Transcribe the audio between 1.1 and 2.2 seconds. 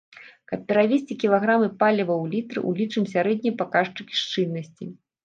кілаграмы паліва